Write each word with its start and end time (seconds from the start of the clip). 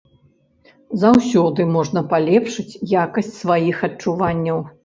Заўсёды 1.03 1.61
можна 1.75 2.03
палепшыць 2.15 2.79
якасць 3.03 3.33
сваіх 3.41 3.77
адчуванняў. 3.91 4.69